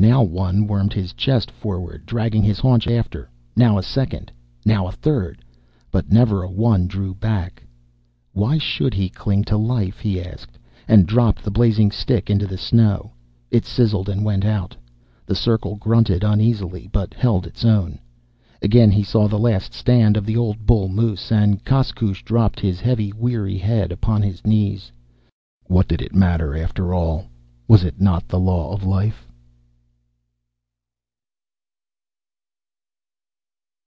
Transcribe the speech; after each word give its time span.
Now 0.00 0.22
one 0.22 0.68
wormed 0.68 0.92
his 0.92 1.12
chest 1.12 1.50
forward, 1.50 2.06
dragging 2.06 2.44
his 2.44 2.60
haunches 2.60 2.92
after, 2.92 3.28
now 3.56 3.76
a 3.78 3.82
second, 3.82 4.30
now 4.64 4.86
a 4.86 4.92
third; 4.92 5.42
but 5.90 6.12
never 6.12 6.44
a 6.44 6.48
one 6.48 6.86
drew 6.86 7.14
back. 7.14 7.64
Why 8.32 8.58
should 8.58 8.94
he 8.94 9.08
cling 9.08 9.42
to 9.46 9.56
life? 9.56 9.98
he 9.98 10.22
asked, 10.22 10.56
and 10.86 11.04
dropped 11.04 11.42
the 11.42 11.50
blazing 11.50 11.90
stick 11.90 12.30
into 12.30 12.46
the 12.46 12.56
snow. 12.56 13.10
It 13.50 13.64
sizzled 13.64 14.08
and 14.08 14.24
went 14.24 14.44
out. 14.44 14.76
The 15.26 15.34
circle 15.34 15.74
grunted 15.74 16.22
uneasily, 16.22 16.88
but 16.92 17.12
held 17.12 17.44
its 17.44 17.64
own. 17.64 17.98
Again 18.62 18.92
he 18.92 19.02
saw 19.02 19.26
the 19.26 19.36
last 19.36 19.72
stand 19.74 20.16
of 20.16 20.24
the 20.26 20.36
old 20.36 20.64
bull 20.64 20.88
moose, 20.88 21.32
and 21.32 21.64
Koskoosh 21.64 22.22
dropped 22.22 22.60
his 22.60 22.78
head 22.78 23.00
wearily 23.14 23.60
upon 23.90 24.22
his 24.22 24.46
knees. 24.46 24.92
What 25.66 25.88
did 25.88 26.00
it 26.00 26.14
matter 26.14 26.56
after 26.56 26.94
all? 26.94 27.24
Was 27.66 27.82
it 27.82 28.00
not 28.00 28.28
the 28.28 28.38
law 28.38 28.70
of 28.72 28.84
life? 28.84 29.24